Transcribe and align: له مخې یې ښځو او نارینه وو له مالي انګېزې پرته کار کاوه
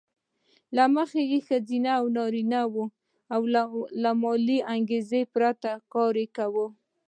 له 0.75 0.83
مخې 0.95 1.21
یې 1.31 1.39
ښځو 1.47 1.77
او 1.97 2.03
نارینه 2.17 2.61
وو 2.73 2.85
له 4.03 4.11
مالي 4.21 4.59
انګېزې 4.73 5.21
پرته 5.33 5.71
کار 5.93 6.15
کاوه 6.35 6.67